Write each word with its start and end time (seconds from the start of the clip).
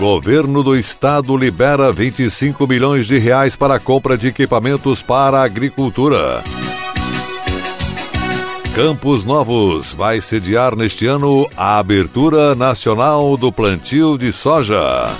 Governo 0.00 0.62
do 0.62 0.74
Estado 0.74 1.36
libera 1.36 1.92
25 1.92 2.66
milhões 2.66 3.06
de 3.06 3.18
reais 3.18 3.54
para 3.54 3.74
a 3.74 3.78
compra 3.78 4.16
de 4.16 4.28
equipamentos 4.28 5.02
para 5.02 5.40
a 5.40 5.44
agricultura. 5.44 6.42
Campos 8.74 9.26
Novos 9.26 9.92
vai 9.92 10.22
sediar 10.22 10.74
neste 10.74 11.06
ano 11.06 11.46
a 11.54 11.76
abertura 11.78 12.54
nacional 12.54 13.36
do 13.36 13.52
plantio 13.52 14.16
de 14.16 14.32
soja. 14.32 15.10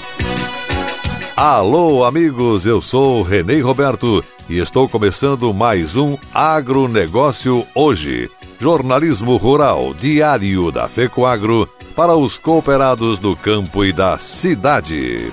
Alô, 1.36 2.02
amigos, 2.02 2.64
eu 2.64 2.80
sou 2.80 3.20
Renê 3.20 3.60
Roberto 3.60 4.24
e 4.48 4.60
estou 4.60 4.88
começando 4.88 5.52
mais 5.52 5.94
um 5.94 6.16
Agronegócio 6.32 7.66
Hoje. 7.74 8.30
Jornalismo 8.60 9.38
Rural 9.38 9.94
Diário 9.94 10.70
da 10.70 10.86
FECOAGRO 10.86 11.66
para 11.96 12.14
os 12.14 12.36
cooperados 12.36 13.18
do 13.18 13.34
campo 13.34 13.82
e 13.82 13.90
da 13.90 14.18
cidade. 14.18 15.32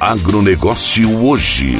Agronegócio 0.00 1.22
hoje. 1.26 1.76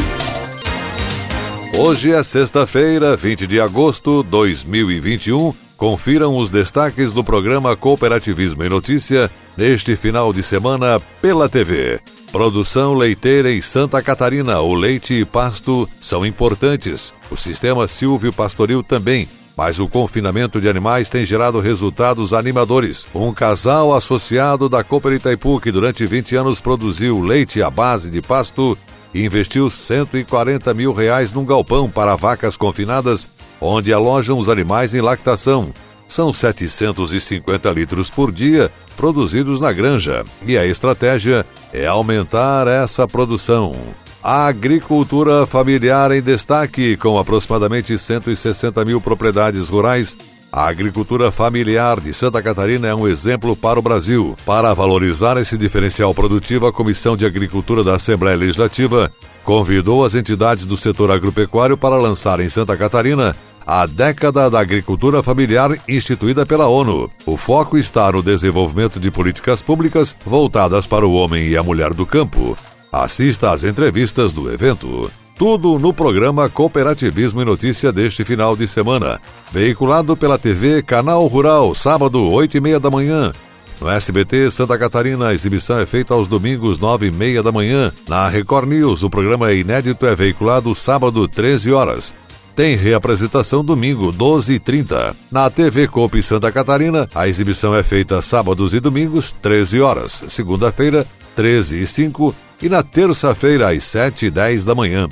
Hoje 1.75 2.13
é 2.13 2.23
sexta-feira, 2.23 3.17
20 3.17 3.47
de 3.47 3.59
agosto 3.59 4.23
de 4.23 4.29
2021. 4.29 5.55
Confiram 5.75 6.37
os 6.37 6.51
destaques 6.51 7.15
do 7.15 7.25
programa 7.25 7.75
Cooperativismo 7.75 8.63
em 8.63 8.69
Notícia 8.69 9.31
neste 9.57 9.97
final 9.97 10.35
de 10.35 10.43
semana 10.43 11.01
pela 11.23 11.49
TV. 11.49 11.99
Produção 12.31 12.93
leiteira 12.93 13.51
em 13.51 13.63
Santa 13.63 14.03
Catarina. 14.03 14.61
O 14.61 14.75
leite 14.75 15.15
e 15.15 15.25
pasto 15.25 15.89
são 15.99 16.27
importantes. 16.27 17.15
O 17.31 17.37
sistema 17.39 17.89
Silvio 17.89 18.35
Pastoril 18.35 18.83
também 18.83 19.27
mas 19.57 19.79
o 19.79 19.89
confinamento 19.89 20.61
de 20.61 20.69
animais 20.69 21.11
tem 21.11 21.25
gerado 21.27 21.61
resultados 21.61 22.33
animadores. 22.33 23.07
Um 23.15 23.33
casal 23.33 23.95
associado 23.95 24.69
da 24.69 24.83
Cooper 24.83 25.13
Itaipu, 25.13 25.61
que 25.61 25.73
durante 25.73 26.07
20 26.07 26.37
anos 26.37 26.61
produziu 26.61 27.21
leite 27.21 27.63
à 27.63 27.71
base 27.71 28.11
de 28.11 28.23
pasto, 28.23 28.77
investiu 29.15 29.69
140 29.69 30.73
mil 30.75 30.93
reais 30.93 31.33
num 31.33 31.45
galpão 31.45 31.91
para 31.91 32.17
vacas 32.17 32.57
confinadas, 32.57 33.29
onde 33.61 33.93
alojam 33.93 34.39
os 34.39 34.49
animais 34.49 34.95
em 34.95 35.01
lactação. 35.01 35.73
São 36.09 36.33
750 36.33 37.71
litros 37.71 38.11
por 38.11 38.33
dia 38.33 38.71
produzidos 38.97 39.61
na 39.61 39.73
granja, 39.73 40.25
e 40.45 40.59
a 40.59 40.67
estratégia 40.67 41.47
é 41.73 41.87
aumentar 41.87 42.67
essa 42.67 43.07
produção. 43.07 43.75
A 44.23 44.49
agricultura 44.49 45.47
familiar 45.47 46.13
em 46.13 46.21
destaque, 46.21 46.95
com 46.99 47.19
aproximadamente 47.19 47.97
160 47.97 48.85
mil 48.85 49.01
propriedades 49.01 49.71
rurais. 49.71 50.15
A 50.53 50.67
agricultura 50.67 51.31
familiar 51.31 51.99
de 52.01 52.13
Santa 52.13 52.43
Catarina 52.43 52.89
é 52.89 52.95
um 52.95 53.09
exemplo 53.09 53.57
para 53.57 53.79
o 53.79 53.83
Brasil. 53.83 54.37
Para 54.45 54.75
valorizar 54.75 55.39
esse 55.39 55.57
diferencial 55.57 56.13
produtivo, 56.13 56.67
a 56.67 56.73
Comissão 56.73 57.17
de 57.17 57.25
Agricultura 57.25 57.83
da 57.83 57.95
Assembleia 57.95 58.37
Legislativa 58.37 59.11
convidou 59.43 60.05
as 60.05 60.15
entidades 60.15 60.67
do 60.67 60.77
setor 60.77 61.11
agropecuário 61.11 61.77
para 61.77 61.97
lançar 61.97 62.41
em 62.41 62.49
Santa 62.49 62.77
Catarina 62.77 63.35
a 63.67 63.87
década 63.87 64.51
da 64.51 64.61
agricultura 64.61 65.23
familiar 65.23 65.79
instituída 65.89 66.45
pela 66.45 66.67
ONU. 66.67 67.11
O 67.25 67.39
foco 67.39 67.79
está 67.79 68.13
no 68.13 68.23
desenvolvimento 68.23 69.01
de 69.01 69.11
políticas 69.11 69.63
públicas 69.63 70.15
voltadas 70.27 70.85
para 70.85 71.07
o 71.07 71.15
homem 71.15 71.47
e 71.47 71.57
a 71.57 71.63
mulher 71.63 71.95
do 71.95 72.05
campo. 72.05 72.59
Assista 72.93 73.53
às 73.53 73.63
entrevistas 73.63 74.33
do 74.33 74.53
evento. 74.53 75.11
Tudo 75.39 75.79
no 75.79 75.93
programa 75.93 76.51
Cooperativismo 76.51 77.41
e 77.41 77.45
Notícia 77.45 77.93
deste 77.93 78.25
final 78.25 78.57
de 78.57 78.67
semana. 78.67 79.21
Veiculado 79.53 80.17
pela 80.17 80.37
TV 80.37 80.83
Canal 80.83 81.27
Rural, 81.29 81.75
sábado, 81.75 82.23
8 82.23 82.57
e 82.57 82.61
meia 82.61 82.81
da 82.81 82.91
manhã. 82.91 83.33
No 83.81 83.89
SBT 83.89 84.51
Santa 84.51 84.77
Catarina, 84.77 85.29
a 85.29 85.35
exibição 85.35 85.79
é 85.79 85.87
feita 85.87 86.13
aos 86.13 86.29
domingos, 86.29 86.79
9 86.79 87.07
e 87.07 87.11
meia 87.11 87.43
da 87.43 87.53
manhã. 87.53 87.93
Na 88.07 88.29
Record 88.29 88.69
News, 88.69 89.03
o 89.03 89.09
programa 89.09 89.51
é 89.51 89.57
inédito 89.57 90.05
é 90.05 90.15
veiculado 90.15 90.75
sábado, 90.75 91.27
13 91.27 91.73
horas. 91.73 92.13
Tem 92.55 92.75
reapresentação 92.75 93.65
domingo, 93.65 94.13
12 94.13 94.55
e 94.55 94.59
30. 94.59 95.17
Na 95.31 95.49
TV 95.49 95.89
Coop 95.89 96.21
Santa 96.23 96.53
Catarina, 96.53 97.09
a 97.15 97.27
exibição 97.27 97.75
é 97.75 97.83
feita 97.83 98.21
sábados 98.21 98.75
e 98.75 98.81
domingos, 98.81 99.33
13 99.33 99.81
horas. 99.81 100.25
Segunda-feira, 100.29 101.07
13 101.35 101.83
e 101.83 101.87
5 101.87 102.35
e 102.63 102.69
na 102.69 102.83
terça-feira 102.83 103.71
às 103.71 103.85
7 103.85 104.27
e 104.27 104.31
10 104.31 104.65
da 104.65 104.75
manhã. 104.75 105.09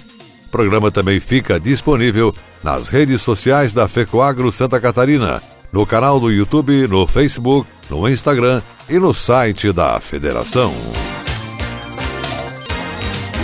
O 0.46 0.50
programa 0.50 0.90
também 0.90 1.20
fica 1.20 1.60
disponível 1.60 2.34
nas 2.62 2.88
redes 2.88 3.22
sociais 3.22 3.72
da 3.72 3.86
FECOAGRO 3.86 4.50
Santa 4.50 4.80
Catarina, 4.80 5.42
no 5.72 5.86
canal 5.86 6.18
do 6.18 6.30
YouTube, 6.30 6.86
no 6.88 7.06
Facebook, 7.06 7.68
no 7.90 8.08
Instagram 8.08 8.62
e 8.88 8.98
no 8.98 9.12
site 9.12 9.72
da 9.72 10.00
Federação. 10.00 10.72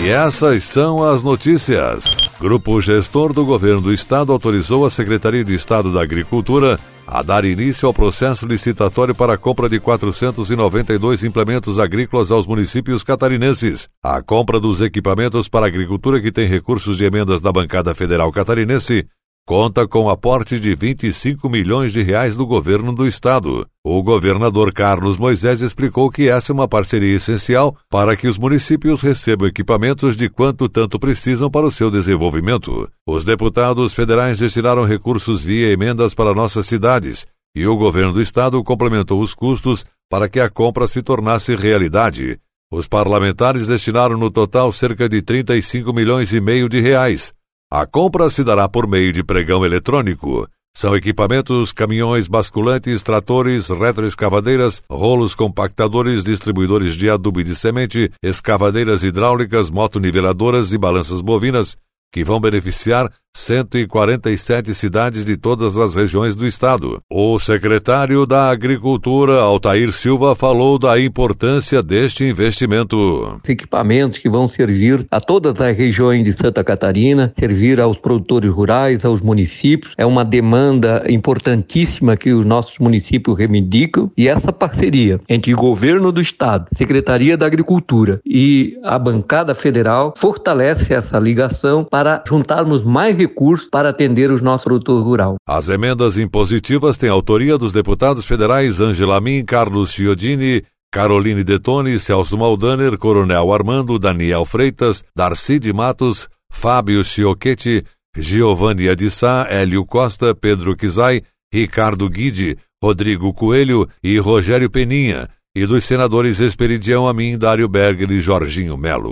E 0.03 0.09
essas 0.09 0.65
são 0.65 1.03
as 1.03 1.23
notícias. 1.23 2.17
Grupo 2.41 2.81
Gestor 2.81 3.33
do 3.33 3.45
Governo 3.45 3.81
do 3.81 3.93
Estado 3.93 4.33
autorizou 4.33 4.85
a 4.85 4.91
Secretaria 4.91 5.45
de 5.45 5.55
Estado 5.55 5.93
da 5.93 6.03
Agricultura 6.03 6.79
a 7.07 7.23
dar 7.23 7.45
início 7.45 7.87
ao 7.87 7.95
processo 7.95 8.47
licitatório 8.47 9.15
para 9.15 9.35
a 9.35 9.39
compra 9.39 9.69
de 9.69 9.79
492 9.79 11.25
implementos 11.25 11.79
agrícolas 11.79 12.31
aos 12.31 12.47
municípios 12.47 13.03
catarinenses. 13.03 13.89
A 14.03 14.23
compra 14.23 14.59
dos 14.59 14.81
equipamentos 14.81 15.49
para 15.49 15.67
a 15.67 15.69
agricultura 15.69 16.21
que 16.21 16.33
tem 16.33 16.49
recursos 16.49 16.97
de 16.97 17.05
emendas 17.05 17.41
da 17.41 17.53
bancada 17.53 17.95
federal 17.95 18.33
catarinense 18.33 19.07
conta 19.47 19.87
com 19.87 20.09
aporte 20.09 20.59
de 20.59 20.75
25 20.75 21.49
milhões 21.51 21.93
de 21.93 22.03
reais 22.03 22.35
do 22.35 22.47
governo 22.47 22.95
do 22.95 23.07
estado. 23.07 23.67
O 23.85 24.03
governador 24.03 24.73
Carlos 24.73 25.19
Moisés 25.19 25.61
explicou 25.61 26.11
que 26.11 26.29
essa 26.29 26.51
é 26.51 26.55
uma 26.55 26.67
parceria 26.67 27.17
essencial 27.17 27.77
para 27.91 28.17
que 28.17 28.27
os 28.27 28.39
municípios 28.39 29.03
recebam 29.03 29.47
equipamentos 29.47 30.17
de 30.17 30.31
quanto 30.31 30.67
tanto 30.69 30.99
precisam 30.99 31.51
para 31.51 31.67
o 31.67 31.71
seu 31.71 31.91
desenvolvimento. 31.91 32.89
Os 33.07 33.23
deputados 33.23 33.93
federais 33.93 34.39
destinaram 34.39 34.85
recursos 34.85 35.43
via 35.43 35.71
emendas 35.71 36.15
para 36.15 36.35
nossas 36.35 36.67
cidades 36.67 37.27
e 37.55 37.67
o 37.67 37.77
governo 37.77 38.13
do 38.13 38.23
estado 38.23 38.63
complementou 38.65 39.21
os 39.21 39.35
custos 39.35 39.85
para 40.11 40.29
que 40.29 40.41
a 40.41 40.49
compra 40.49 40.87
se 40.87 41.03
tornasse 41.03 41.55
realidade. 41.55 42.39
Os 42.73 42.89
parlamentares 42.89 43.69
destinaram 43.69 44.17
no 44.17 44.31
total 44.31 44.73
cerca 44.73 45.09
de 45.09 45.23
35 45.23 45.93
milhões 45.93 46.33
e 46.33 46.41
meio 46.41 46.69
de 46.69 46.81
reais. 46.81 47.33
A 47.77 47.87
compra 47.87 48.31
se 48.31 48.45
dará 48.45 48.69
por 48.69 48.87
meio 48.87 49.13
de 49.13 49.25
pregão 49.25 49.67
eletrônico. 49.67 50.47
São 50.77 50.95
equipamentos, 50.95 51.73
caminhões 51.73 52.29
basculantes, 52.29 53.03
tratores, 53.03 53.69
retroescavadeiras, 53.69 54.81
rolos 54.89 55.35
compactadores, 55.35 56.23
distribuidores 56.23 56.95
de 56.95 57.11
adubo 57.11 57.41
e 57.41 57.45
de 57.45 57.57
semente, 57.57 58.13
escavadeiras 58.23 59.03
hidráulicas, 59.03 59.71
motoniveladoras 59.71 60.73
e 60.73 60.79
balanças 60.79 61.21
bovinas, 61.21 61.77
que 62.13 62.23
vão 62.23 62.39
beneficiar 62.39 63.11
147 63.35 64.73
cidades 64.75 65.25
de 65.25 65.37
todas 65.37 65.77
as 65.77 65.95
regiões 65.95 66.37
do 66.37 66.47
estado. 66.47 67.01
O 67.11 67.39
secretário 67.39 68.25
da 68.25 68.49
Agricultura, 68.49 69.41
Altair 69.41 69.93
Silva, 69.93 70.37
falou 70.37 70.79
da 70.79 71.01
importância 71.01 71.83
deste 71.83 72.25
investimento. 72.25 73.41
Equipamentos 73.47 74.19
que 74.19 74.29
vão 74.29 74.49
servir 74.49 75.05
a 75.11 75.21
todas 75.21 75.61
as 75.61 75.77
regiões 75.77 76.25
de 76.25 76.33
Santa 76.33 76.63
Catarina, 76.63 77.33
servir 77.37 77.81
aos 77.81 77.99
produtores 77.99 78.51
rurais, 78.51 79.05
aos 79.05 79.21
municípios. 79.21 79.95
É 79.99 80.07
uma 80.07 80.25
demanda 80.25 81.05
importantíssima 81.09 82.17
que 82.17 82.33
os 82.33 82.47
nossos 82.47 82.79
municípios 82.79 83.37
reivindicam 83.37 84.11
e 84.17 84.29
essa 84.29 84.53
parceria 84.53 85.21
entre 85.29 85.53
o 85.53 85.57
governo 85.57 86.13
do 86.13 86.21
estado, 86.21 86.69
Secretaria 86.73 87.37
da 87.37 87.47
Agricultura 87.47 88.21
e 88.25 88.79
a 88.83 88.99
bancada 88.99 89.55
federal 89.55 90.15
fortalece 90.17 90.95
essa 90.95 91.19
ligação 91.19 91.85
para 91.85 92.23
juntarmos 92.27 92.83
mais 92.83 93.17
recursos 93.27 93.69
para 93.69 93.91
atender 93.91 94.31
os 94.31 94.43
nossos 94.43 94.65
produtores 94.65 95.05
rural. 95.05 95.37
As 95.47 95.69
emendas 95.69 96.17
impositivas 96.17 96.97
têm 96.97 97.09
autoria 97.09 97.59
dos 97.59 97.73
deputados 97.73 98.25
federais 98.25 98.81
Angela 98.81 99.21
Min, 99.21 99.45
Carlos 99.45 99.93
Chiodini, 99.93 100.63
Caroline 100.93 101.43
Detone, 101.43 101.99
Celso 101.99 102.39
Maldaner, 102.39 102.97
Coronel 102.97 103.53
Armando, 103.53 103.99
Daniel 103.99 104.45
Freitas, 104.45 105.03
Darcy 105.17 105.59
de 105.59 105.73
Matos, 105.73 106.29
Fábio 106.53 107.03
Chiochetti, 107.03 107.85
Giovanni 108.17 108.89
Adissá, 108.89 109.47
Hélio 109.51 109.85
Costa, 109.85 110.35
Pedro 110.35 110.77
Kizai, 110.77 111.23
Ricardo 111.53 112.09
Guide, 112.09 112.57
Rodrigo 112.83 113.33
Coelho 113.35 113.89
e 114.03 114.19
Rogério 114.19 114.71
Peninha, 114.71 115.29
e 115.57 115.67
dos 115.67 115.85
senadores 115.85 116.39
Esperidião 116.41 117.09
Amin, 117.09 117.37
Dário 117.39 117.69
Berger 117.69 118.11
e 118.11 118.21
Jorginho 118.21 118.77
Melo. 118.77 119.11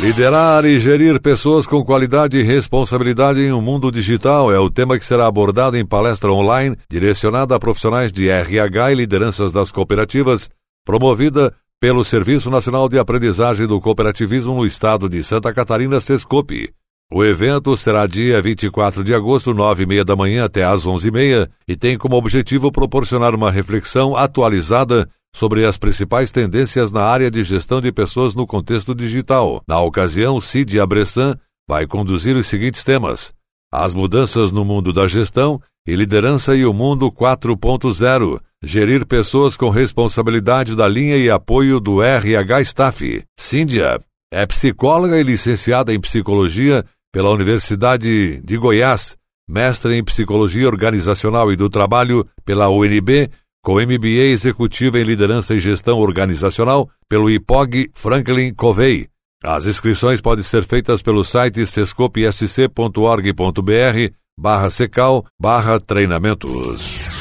Liderar 0.00 0.64
e 0.64 0.80
gerir 0.80 1.20
pessoas 1.20 1.66
com 1.66 1.84
qualidade 1.84 2.36
e 2.38 2.42
responsabilidade 2.42 3.40
em 3.40 3.52
um 3.52 3.60
mundo 3.60 3.92
digital 3.92 4.50
é 4.50 4.58
o 4.58 4.70
tema 4.70 4.98
que 4.98 5.04
será 5.04 5.26
abordado 5.26 5.76
em 5.76 5.86
palestra 5.86 6.32
online 6.32 6.76
direcionada 6.88 7.54
a 7.54 7.60
profissionais 7.60 8.10
de 8.10 8.28
RH 8.28 8.92
e 8.92 8.94
lideranças 8.94 9.52
das 9.52 9.70
cooperativas, 9.70 10.48
promovida 10.84 11.54
pelo 11.78 12.02
Serviço 12.04 12.50
Nacional 12.50 12.88
de 12.88 12.98
Aprendizagem 12.98 13.66
do 13.66 13.80
Cooperativismo 13.80 14.54
no 14.54 14.66
estado 14.66 15.08
de 15.08 15.22
Santa 15.22 15.52
Catarina, 15.52 16.00
Sescope. 16.00 16.72
O 17.12 17.22
evento 17.22 17.76
será 17.76 18.06
dia 18.06 18.40
24 18.40 19.04
de 19.04 19.14
agosto, 19.14 19.52
nove 19.52 19.82
e 19.82 19.86
meia 19.86 20.04
da 20.04 20.16
manhã 20.16 20.46
até 20.46 20.64
às 20.64 20.86
onze 20.86 21.08
e 21.08 21.10
meia, 21.12 21.48
e 21.68 21.76
tem 21.76 21.98
como 21.98 22.16
objetivo 22.16 22.72
proporcionar 22.72 23.34
uma 23.34 23.50
reflexão 23.50 24.16
atualizada 24.16 25.08
sobre 25.34 25.64
as 25.64 25.78
principais 25.78 26.30
tendências 26.30 26.90
na 26.90 27.02
área 27.02 27.30
de 27.30 27.42
gestão 27.42 27.80
de 27.80 27.90
pessoas 27.90 28.34
no 28.34 28.46
contexto 28.46 28.94
digital. 28.94 29.62
Na 29.66 29.80
ocasião, 29.80 30.40
Cid 30.40 30.78
Abressan 30.78 31.36
vai 31.68 31.86
conduzir 31.86 32.36
os 32.36 32.46
seguintes 32.46 32.84
temas: 32.84 33.32
as 33.72 33.94
mudanças 33.94 34.52
no 34.52 34.64
mundo 34.64 34.92
da 34.92 35.06
gestão 35.06 35.60
e 35.86 35.96
liderança 35.96 36.54
e 36.54 36.64
o 36.64 36.72
mundo 36.72 37.10
4.0, 37.10 38.40
gerir 38.62 39.06
pessoas 39.06 39.56
com 39.56 39.68
responsabilidade 39.70 40.76
da 40.76 40.86
linha 40.86 41.16
e 41.16 41.28
apoio 41.28 41.80
do 41.80 42.02
RH 42.02 42.60
Staff. 42.62 43.24
Cíndia 43.38 43.98
é 44.32 44.46
psicóloga 44.46 45.18
e 45.18 45.22
licenciada 45.22 45.92
em 45.92 46.00
psicologia 46.00 46.84
pela 47.12 47.30
Universidade 47.30 48.40
de 48.42 48.56
Goiás, 48.56 49.16
mestre 49.48 49.96
em 49.96 50.04
psicologia 50.04 50.66
organizacional 50.66 51.52
e 51.52 51.56
do 51.56 51.68
trabalho 51.68 52.26
pela 52.44 52.70
UNB 52.70 53.28
com 53.62 53.74
MBA 53.74 54.32
executivo 54.32 54.98
em 54.98 55.04
liderança 55.04 55.54
e 55.54 55.60
gestão 55.60 55.98
organizacional 55.98 56.90
pelo 57.08 57.30
IPOG 57.30 57.90
Franklin 57.94 58.52
Covey. 58.52 59.06
As 59.42 59.66
inscrições 59.66 60.20
podem 60.20 60.44
ser 60.44 60.64
feitas 60.64 61.02
pelo 61.02 61.24
site 61.24 61.66
sescopsc.org.br 61.66 64.14
barra 64.38 64.70
secal 64.70 65.24
barra 65.40 65.80
treinamentos. 65.80 67.12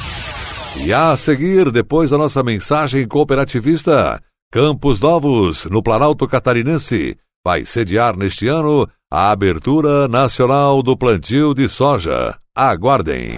E 0.84 0.92
a 0.92 1.16
seguir, 1.16 1.72
depois 1.72 2.10
da 2.10 2.18
nossa 2.18 2.42
mensagem 2.42 3.08
cooperativista, 3.08 4.20
Campos 4.52 5.00
Novos, 5.00 5.66
no 5.66 5.84
Planalto 5.84 6.28
Catarinense, 6.28 7.16
vai 7.46 7.66
sediar 7.66 8.18
neste 8.18 8.48
ano 8.48 8.88
a 9.12 9.32
abertura 9.32 10.08
nacional 10.08 10.82
do 10.82 10.98
plantio 10.98 11.54
de 11.54 11.68
soja. 11.68 12.38
Aguardem! 12.56 13.38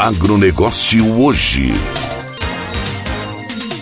Agronegócio 0.00 1.20
hoje. 1.20 1.72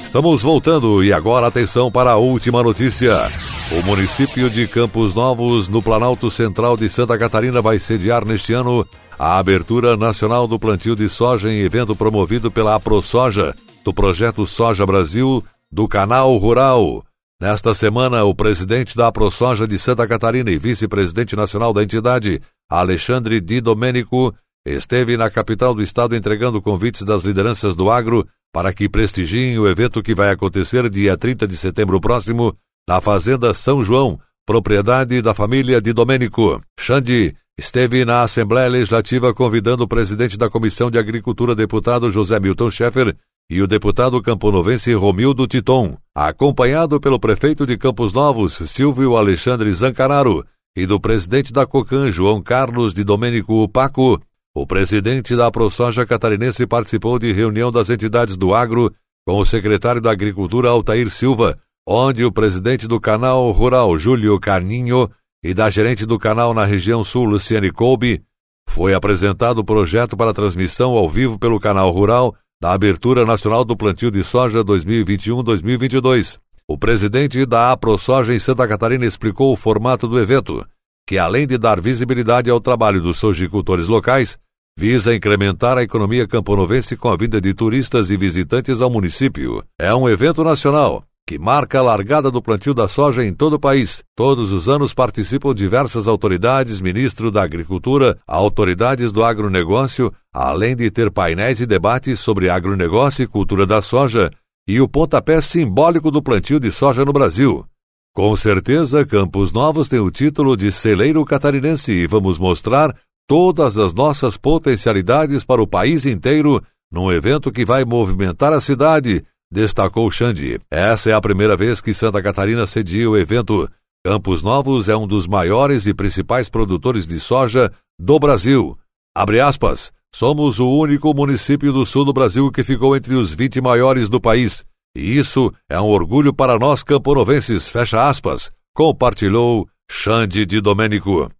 Estamos 0.05 0.43
voltando 0.43 1.05
e 1.05 1.13
agora 1.13 1.47
atenção 1.47 1.93
para 1.93 2.11
a 2.11 2.17
última 2.17 2.61
notícia. 2.61 3.29
O 3.71 3.87
município 3.87 4.51
de 4.51 4.67
Campos 4.67 5.15
Novos, 5.15 5.69
no 5.69 5.81
Planalto 5.81 6.29
Central 6.29 6.77
de 6.77 6.89
Santa 6.89 7.17
Catarina, 7.17 7.63
vai 7.63 7.79
sediar 7.79 8.25
neste 8.25 8.53
ano 8.53 8.85
a 9.17 9.39
abertura 9.39 9.97
nacional 9.97 10.49
do 10.49 10.59
plantio 10.59 10.97
de 10.97 11.09
soja 11.09 11.53
em 11.53 11.61
evento 11.61 11.95
promovido 11.95 12.51
pela 12.51 12.75
AproSoja, 12.75 13.55
do 13.85 13.95
projeto 13.95 14.45
Soja 14.45 14.85
Brasil, 14.85 15.45
do 15.71 15.87
Canal 15.87 16.37
Rural. 16.37 17.05
Nesta 17.41 17.73
semana, 17.75 18.25
o 18.25 18.35
presidente 18.35 18.97
da 18.97 19.07
AproSoja 19.07 19.69
de 19.69 19.79
Santa 19.79 20.05
Catarina 20.05 20.51
e 20.51 20.59
vice-presidente 20.59 21.37
nacional 21.37 21.73
da 21.73 21.85
entidade, 21.85 22.43
Alexandre 22.69 23.41
Di 23.41 23.61
Domênico, 23.61 24.35
esteve 24.75 25.17
na 25.17 25.31
capital 25.31 25.75
do 25.75 25.83
estado 25.83 26.15
entregando 26.15 26.63
convites 26.63 27.03
das 27.03 27.23
lideranças 27.23 27.75
do 27.75 27.91
agro 27.91 28.27
para 28.53 28.73
que 28.73 28.89
prestigiem 28.89 29.59
o 29.59 29.69
evento 29.69 30.03
que 30.03 30.15
vai 30.15 30.31
acontecer 30.31 30.89
dia 30.89 31.17
30 31.17 31.47
de 31.47 31.57
setembro 31.57 32.01
próximo 32.01 32.57
na 32.89 33.01
Fazenda 33.01 33.53
São 33.53 33.85
João, 33.85 34.19
propriedade 34.47 35.21
da 35.21 35.35
família 35.35 35.81
de 35.81 35.93
Domênico. 35.93 36.61
Xandi 36.81 37.35
esteve 37.59 38.05
na 38.05 38.23
Assembleia 38.23 38.69
Legislativa 38.69 39.35
convidando 39.35 39.85
o 39.85 39.89
presidente 39.89 40.39
da 40.39 40.49
Comissão 40.49 40.91
de 40.91 40.99
Agricultura, 40.99 41.55
deputado 41.55 42.11
José 42.11 42.41
Milton 42.41 42.71
Schaeffer, 42.71 43.15
e 43.51 43.63
o 43.63 43.67
deputado 43.67 44.21
camponovense 44.23 44.93
Romildo 44.95 45.47
Titon, 45.47 45.97
acompanhado 46.15 47.01
pelo 47.01 47.19
prefeito 47.19 47.67
de 47.67 47.77
Campos 47.77 48.13
Novos, 48.13 48.55
Silvio 48.55 49.17
Alexandre 49.17 49.73
Zancararo, 49.73 50.45
e 50.77 50.87
do 50.87 51.01
presidente 51.01 51.53
da 51.53 51.67
COCAN, 51.67 52.11
João 52.11 52.43
Carlos 52.43 52.95
de 52.95 53.03
Domênico 53.03 53.69
Paco, 53.69 54.21
o 54.61 54.67
presidente 54.67 55.37
da 55.37 55.53
ProSoja 55.53 56.05
catarinense 56.05 56.67
participou 56.67 57.17
de 57.17 57.33
reunião 57.33 57.71
das 57.71 57.91
entidades 57.91 58.37
do 58.37 58.53
agro 58.53 58.93
com 59.25 59.39
o 59.39 59.47
secretário 59.47 60.01
da 60.01 60.11
Agricultura 60.11 60.69
Altair 60.69 61.09
Silva, 61.11 61.57
onde 61.87 62.25
o 62.25 62.33
presidente 62.33 62.89
do 62.89 62.99
canal 62.99 63.53
rural 63.53 63.97
Júlio 63.97 64.37
Carninho 64.41 65.09
e 65.45 65.55
da 65.55 65.71
gerente 65.71 66.05
do 66.05 66.19
canal 66.19 66.53
na 66.53 66.65
região 66.65 67.05
sul 67.05 67.25
Luciane 67.25 67.71
Colby 67.71 68.21
foi 68.69 68.95
apresentado 68.95 69.59
o 69.59 69.65
projeto 69.65 70.17
para 70.17 70.35
transmissão 70.35 70.95
ao 70.95 71.09
vivo 71.09 71.39
pelo 71.39 71.61
canal 71.61 71.93
rural 71.93 72.35
da 72.61 72.73
abertura 72.73 73.25
nacional 73.25 73.65
do 73.65 73.77
plantio 73.77 74.11
de 74.11 74.25
soja 74.25 74.65
2021-2022. 74.65 76.37
O 76.67 76.77
presidente 76.77 77.47
da 77.47 77.71
AproSoja 77.71 78.35
em 78.35 78.41
Santa 78.41 78.67
Catarina 78.67 79.07
explicou 79.07 79.53
o 79.53 79.57
formato 79.57 80.09
do 80.09 80.19
evento, 80.19 80.67
que 81.07 81.17
além 81.17 81.47
de 81.47 81.57
dar 81.57 81.81
visibilidade 81.81 82.51
ao 82.51 82.61
trabalho 82.61 83.01
dos 83.01 83.19
sojicultores 83.19 83.87
locais, 83.87 84.37
visa 84.79 85.13
incrementar 85.13 85.77
a 85.77 85.83
economia 85.83 86.25
camponovense 86.25 86.97
com 86.97 87.09
a 87.09 87.17
vinda 87.17 87.41
de 87.41 87.53
turistas 87.53 88.13
e 88.13 88.17
visitantes 88.17 88.81
ao 88.81 88.89
município. 88.89 89.61
É 89.77 89.93
um 89.93 90.09
evento 90.09 90.45
nacional 90.45 91.03
que 91.27 91.37
marca 91.37 91.81
a 91.81 91.83
largada 91.83 92.31
do 92.31 92.41
plantio 92.41 92.73
da 92.73 92.87
soja 92.87 93.25
em 93.25 93.35
todo 93.35 93.55
o 93.55 93.59
país. 93.59 94.05
Todos 94.17 94.53
os 94.53 94.69
anos 94.69 94.95
participam 94.95 95.53
diversas 95.53 96.07
autoridades, 96.07 96.81
ministro 96.81 97.29
da 97.29 97.43
Agricultura, 97.43 98.17
autoridades 98.25 99.11
do 99.11 99.25
agronegócio, 99.25 100.13
além 100.33 100.77
de 100.77 100.89
ter 100.93 101.11
painéis 101.11 101.61
e 101.61 101.67
debates 101.67 102.21
sobre 102.21 102.49
agronegócio 102.49 103.25
e 103.25 103.27
cultura 103.27 103.67
da 103.67 103.83
soja 103.83 104.31
e 104.69 104.81
o 104.81 104.89
pontapé 104.89 105.41
simbólico 105.41 106.09
do 106.09 106.23
plantio 106.23 106.61
de 106.61 106.71
soja 106.71 107.05
no 107.05 107.13
Brasil. 107.13 107.67
Com 108.15 108.35
certeza, 108.37 109.05
Campos 109.05 109.51
Novos 109.53 109.89
tem 109.89 109.99
o 109.99 110.11
título 110.11 110.57
de 110.57 110.71
celeiro 110.71 111.25
catarinense 111.25 111.91
e 111.91 112.07
vamos 112.07 112.39
mostrar 112.39 112.95
todas 113.29 113.77
as 113.77 113.95
nossas 113.95 114.37
potencialidades 114.37 115.45
para 115.45 115.63
o 115.63 115.67
país 115.67 116.07
inteiro 116.07 116.61
num 116.91 117.13
evento 117.13 117.53
que 117.53 117.67
vai 117.67 117.85
movimentar 117.85 118.53
a 118.53 118.61
cidade, 118.61 119.23
destacou 119.51 120.11
Xande. 120.11 120.59
Essa 120.71 121.11
é 121.11 121.13
a 121.13 121.21
primeira 121.21 121.55
vez 121.55 121.83
que 121.83 121.93
Santa 121.93 122.23
Catarina 122.23 122.67
cedia 122.67 123.09
o 123.09 123.17
evento. 123.17 123.69
Campos 124.05 124.43
Novos 124.43 124.89
é 124.89 124.97
um 124.97 125.07
dos 125.07 125.27
maiores 125.27 125.87
e 125.87 125.93
principais 125.93 126.49
produtores 126.49 127.07
de 127.07 127.21
soja 127.21 127.71
do 127.99 128.19
Brasil. 128.19 128.77
Abre 129.15 129.41
aspas. 129.41 129.93
Somos 130.15 130.59
o 130.59 130.67
único 130.67 131.13
município 131.13 131.71
do 131.71 131.85
sul 131.85 132.07
do 132.07 132.15
Brasil 132.15 132.51
que 132.51 132.65
ficou 132.65 132.97
entre 132.97 133.15
os 133.15 133.31
20 133.35 133.61
maiores 133.61 134.09
do 134.09 134.19
país. 134.19 134.65
E 134.97 135.19
isso 135.19 135.53
é 135.69 135.79
um 135.79 135.89
orgulho 135.89 136.33
para 136.33 136.59
nós 136.59 136.83
camponovenses, 136.83 137.69
fecha 137.69 138.09
aspas, 138.09 138.51
compartilhou 138.75 139.69
Xande 139.91 140.47
de 140.47 140.63
Domênico. 140.63 141.31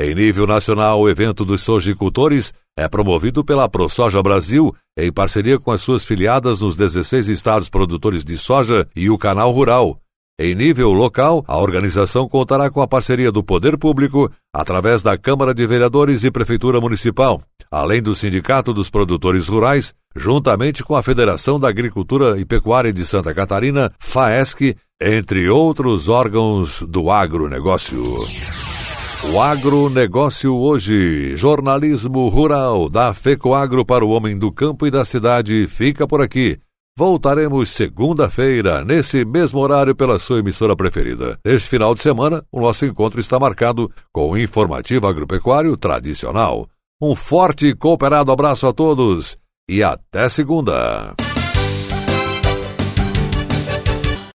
Em 0.00 0.14
nível 0.14 0.46
nacional, 0.46 1.00
o 1.00 1.08
evento 1.08 1.44
dos 1.44 1.60
sojicultores 1.62 2.54
é 2.78 2.86
promovido 2.86 3.44
pela 3.44 3.68
ProSoja 3.68 4.22
Brasil 4.22 4.72
em 4.96 5.10
parceria 5.10 5.58
com 5.58 5.72
as 5.72 5.80
suas 5.80 6.04
filiadas 6.04 6.60
nos 6.60 6.76
16 6.76 7.26
estados 7.26 7.68
produtores 7.68 8.24
de 8.24 8.38
soja 8.38 8.86
e 8.94 9.10
o 9.10 9.18
Canal 9.18 9.50
Rural. 9.50 9.98
Em 10.40 10.54
nível 10.54 10.92
local, 10.92 11.44
a 11.48 11.58
organização 11.58 12.28
contará 12.28 12.70
com 12.70 12.80
a 12.80 12.86
parceria 12.86 13.32
do 13.32 13.42
Poder 13.42 13.76
Público, 13.76 14.30
através 14.54 15.02
da 15.02 15.18
Câmara 15.18 15.52
de 15.52 15.66
Vereadores 15.66 16.22
e 16.22 16.30
Prefeitura 16.30 16.80
Municipal, 16.80 17.42
além 17.68 18.00
do 18.00 18.14
Sindicato 18.14 18.72
dos 18.72 18.88
Produtores 18.88 19.48
Rurais, 19.48 19.92
juntamente 20.14 20.84
com 20.84 20.94
a 20.94 21.02
Federação 21.02 21.58
da 21.58 21.68
Agricultura 21.68 22.38
e 22.38 22.44
Pecuária 22.44 22.92
de 22.92 23.04
Santa 23.04 23.34
Catarina, 23.34 23.90
FAESC, 23.98 24.76
entre 25.02 25.50
outros 25.50 26.08
órgãos 26.08 26.82
do 26.82 27.10
agronegócio. 27.10 28.04
O 29.30 29.40
agronegócio 29.42 30.56
hoje, 30.56 31.36
jornalismo 31.36 32.30
rural 32.30 32.88
da 32.88 33.12
FECOAGro 33.12 33.84
para 33.84 34.02
o 34.02 34.08
homem 34.08 34.38
do 34.38 34.50
campo 34.50 34.86
e 34.86 34.90
da 34.90 35.04
cidade, 35.04 35.66
fica 35.66 36.08
por 36.08 36.22
aqui. 36.22 36.58
Voltaremos 36.96 37.70
segunda-feira, 37.70 38.82
nesse 38.82 39.26
mesmo 39.26 39.60
horário, 39.60 39.94
pela 39.94 40.18
sua 40.18 40.38
emissora 40.38 40.74
preferida. 40.74 41.38
Neste 41.44 41.68
final 41.68 41.94
de 41.94 42.00
semana, 42.00 42.42
o 42.50 42.60
nosso 42.60 42.86
encontro 42.86 43.20
está 43.20 43.38
marcado 43.38 43.92
com 44.12 44.30
o 44.30 44.38
informativo 44.38 45.06
agropecuário 45.06 45.76
tradicional. 45.76 46.66
Um 47.00 47.14
forte 47.14 47.66
e 47.66 47.74
cooperado 47.74 48.32
abraço 48.32 48.66
a 48.66 48.72
todos 48.72 49.36
e 49.68 49.82
até 49.82 50.28
segunda. 50.30 51.14